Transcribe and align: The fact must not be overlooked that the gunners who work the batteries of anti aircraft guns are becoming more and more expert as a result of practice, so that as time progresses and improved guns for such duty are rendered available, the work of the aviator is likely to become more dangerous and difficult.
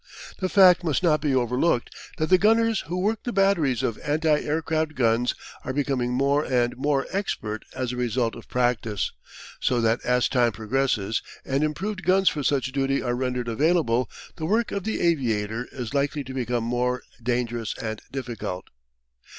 The 0.39 0.49
fact 0.49 0.83
must 0.83 1.03
not 1.03 1.21
be 1.21 1.35
overlooked 1.35 1.91
that 2.17 2.31
the 2.31 2.39
gunners 2.39 2.79
who 2.87 2.99
work 2.99 3.21
the 3.21 3.31
batteries 3.31 3.83
of 3.83 3.99
anti 3.99 4.39
aircraft 4.41 4.95
guns 4.95 5.35
are 5.63 5.73
becoming 5.73 6.11
more 6.11 6.43
and 6.43 6.75
more 6.75 7.05
expert 7.11 7.65
as 7.75 7.91
a 7.91 7.95
result 7.97 8.33
of 8.33 8.47
practice, 8.49 9.11
so 9.59 9.79
that 9.81 10.03
as 10.03 10.27
time 10.27 10.53
progresses 10.53 11.21
and 11.45 11.63
improved 11.63 12.01
guns 12.01 12.29
for 12.29 12.41
such 12.41 12.71
duty 12.71 12.99
are 13.03 13.13
rendered 13.13 13.47
available, 13.47 14.09
the 14.37 14.47
work 14.47 14.71
of 14.71 14.85
the 14.85 14.99
aviator 15.01 15.67
is 15.71 15.93
likely 15.93 16.23
to 16.23 16.33
become 16.33 16.63
more 16.63 17.03
dangerous 17.23 17.75
and 17.77 18.01
difficult. 18.11 18.71